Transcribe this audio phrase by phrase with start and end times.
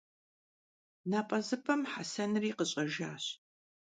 [1.11, 3.25] Nap'ezıp'em Hesenri khış'ejjaş.